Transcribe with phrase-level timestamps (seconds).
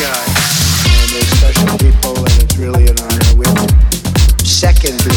[0.00, 0.24] guy,
[0.86, 1.10] and
[4.44, 5.14] secondly,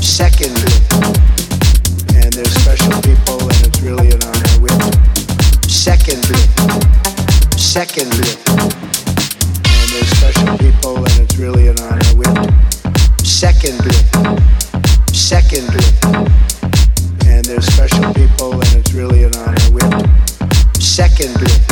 [0.00, 0.72] secondly,
[2.14, 4.60] and they're special people, and it's really an honor.
[4.60, 4.70] We
[5.68, 6.42] secondly,
[7.56, 8.30] secondly,
[9.64, 12.14] and they're special people, and it's really an honor.
[12.16, 12.26] We
[13.24, 13.94] secondly,
[15.12, 15.84] secondly,
[17.26, 19.70] and they're special people, and it's really an honor.
[19.70, 19.82] We
[20.80, 21.71] secondly.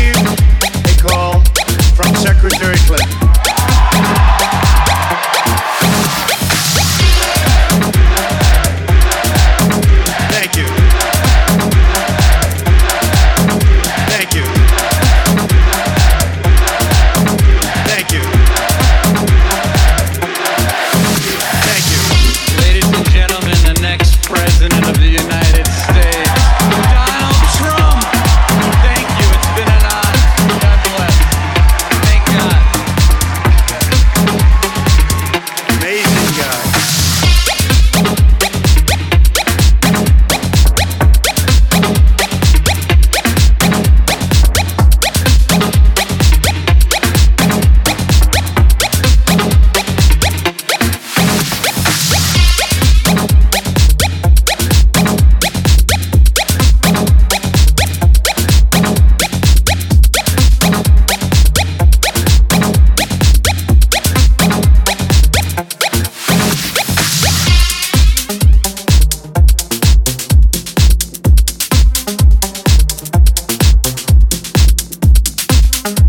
[75.83, 75.99] thank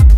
[0.00, 0.13] you